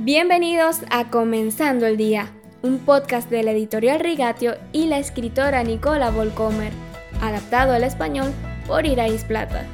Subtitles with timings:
[0.00, 6.12] Bienvenidos a Comenzando el Día, un podcast de la editorial Rigatio y la escritora Nicola
[6.12, 6.72] Volcomer,
[7.20, 8.32] adaptado al español
[8.68, 9.66] por Irais Plata.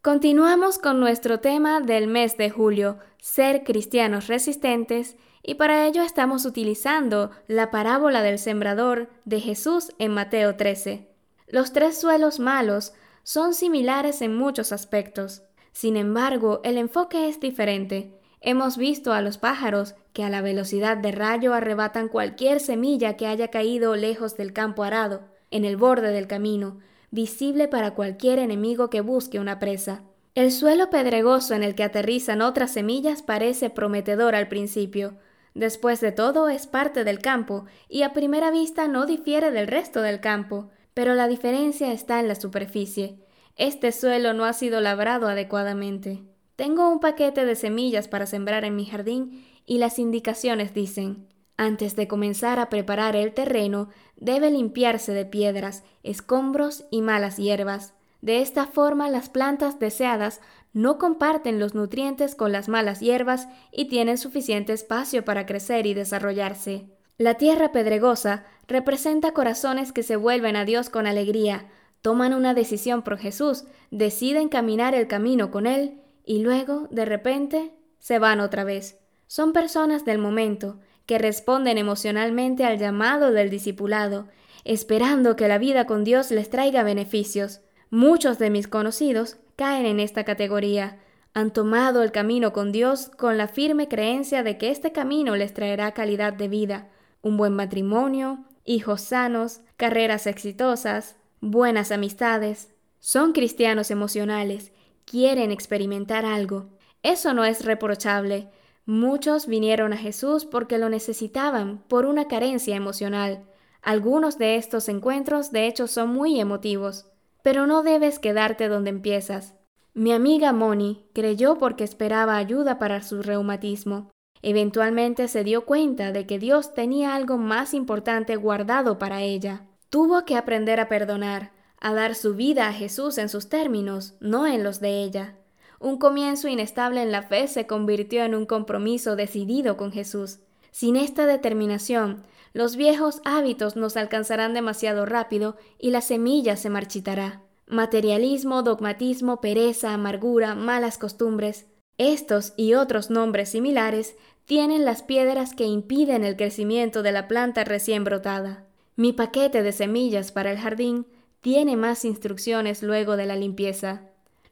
[0.00, 6.46] Continuamos con nuestro tema del mes de julio, ser cristianos resistentes, y para ello estamos
[6.46, 11.06] utilizando la parábola del sembrador de Jesús en Mateo 13.
[11.48, 15.42] Los tres suelos malos son similares en muchos aspectos.
[15.72, 18.18] Sin embargo, el enfoque es diferente.
[18.40, 23.26] Hemos visto a los pájaros que a la velocidad de rayo arrebatan cualquier semilla que
[23.26, 26.78] haya caído lejos del campo arado, en el borde del camino,
[27.10, 30.02] visible para cualquier enemigo que busque una presa.
[30.34, 35.18] El suelo pedregoso en el que aterrizan otras semillas parece prometedor al principio.
[35.54, 40.00] Después de todo es parte del campo y a primera vista no difiere del resto
[40.00, 43.18] del campo pero la diferencia está en la superficie.
[43.56, 46.22] Este suelo no ha sido labrado adecuadamente.
[46.56, 51.96] Tengo un paquete de semillas para sembrar en mi jardín y las indicaciones dicen, antes
[51.96, 57.94] de comenzar a preparar el terreno, debe limpiarse de piedras, escombros y malas hierbas.
[58.20, 60.40] De esta forma las plantas deseadas
[60.72, 65.94] no comparten los nutrientes con las malas hierbas y tienen suficiente espacio para crecer y
[65.94, 66.86] desarrollarse.
[67.18, 71.66] La tierra pedregosa representa corazones que se vuelven a Dios con alegría,
[72.00, 77.74] toman una decisión por Jesús, deciden caminar el camino con Él y luego, de repente,
[77.98, 78.98] se van otra vez.
[79.26, 84.28] Son personas del momento, que responden emocionalmente al llamado del discipulado,
[84.64, 87.60] esperando que la vida con Dios les traiga beneficios.
[87.90, 90.98] Muchos de mis conocidos caen en esta categoría.
[91.34, 95.54] Han tomado el camino con Dios con la firme creencia de que este camino les
[95.54, 96.88] traerá calidad de vida,
[97.22, 102.74] un buen matrimonio, hijos sanos, carreras exitosas, buenas amistades.
[103.00, 104.72] Son cristianos emocionales,
[105.04, 106.68] quieren experimentar algo.
[107.02, 108.50] Eso no es reprochable.
[108.84, 113.44] Muchos vinieron a Jesús porque lo necesitaban por una carencia emocional.
[113.80, 117.06] Algunos de estos encuentros de hecho son muy emotivos.
[117.42, 119.54] Pero no debes quedarte donde empiezas.
[119.94, 124.10] Mi amiga Moni creyó porque esperaba ayuda para su reumatismo.
[124.42, 129.66] Eventualmente se dio cuenta de que Dios tenía algo más importante guardado para ella.
[129.88, 134.46] Tuvo que aprender a perdonar, a dar su vida a Jesús en sus términos, no
[134.46, 135.36] en los de ella.
[135.78, 140.40] Un comienzo inestable en la fe se convirtió en un compromiso decidido con Jesús.
[140.70, 142.22] Sin esta determinación,
[142.52, 147.42] los viejos hábitos nos alcanzarán demasiado rápido y la semilla se marchitará.
[147.66, 151.66] Materialismo, dogmatismo, pereza, amargura, malas costumbres.
[151.98, 157.64] Estos y otros nombres similares tienen las piedras que impiden el crecimiento de la planta
[157.64, 158.64] recién brotada.
[158.96, 161.06] Mi paquete de semillas para el jardín
[161.40, 164.02] tiene más instrucciones luego de la limpieza.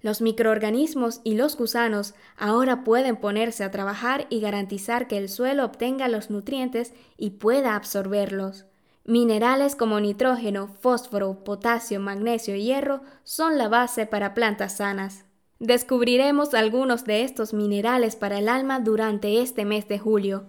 [0.03, 5.65] Los microorganismos y los gusanos ahora pueden ponerse a trabajar y garantizar que el suelo
[5.65, 8.65] obtenga los nutrientes y pueda absorberlos.
[9.05, 15.25] Minerales como nitrógeno, fósforo, potasio, magnesio y hierro son la base para plantas sanas.
[15.60, 20.44] Descubriremos algunos de estos minerales para el alma durante este mes de julio.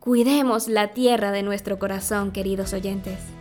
[0.00, 3.37] Cuidemos la tierra de nuestro corazón, queridos oyentes.